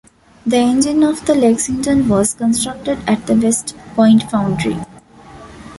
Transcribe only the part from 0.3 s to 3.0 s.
The engine of the "Lexington" was constructed